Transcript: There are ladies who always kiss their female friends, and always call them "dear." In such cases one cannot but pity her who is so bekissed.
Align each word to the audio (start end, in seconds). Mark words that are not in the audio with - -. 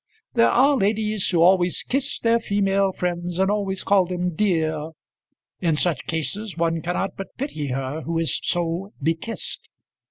There 0.33 0.49
are 0.49 0.75
ladies 0.77 1.27
who 1.29 1.43
always 1.43 1.83
kiss 1.83 2.19
their 2.19 2.39
female 2.39 2.91
friends, 2.91 3.37
and 3.37 3.51
always 3.51 3.83
call 3.83 4.07
them 4.07 4.33
"dear." 4.33 4.93
In 5.59 5.75
such 5.75 6.07
cases 6.07 6.57
one 6.57 6.81
cannot 6.81 7.15
but 7.15 7.37
pity 7.37 7.67
her 7.67 8.01
who 8.01 8.17
is 8.17 8.39
so 8.41 8.93
bekissed. 8.99 9.69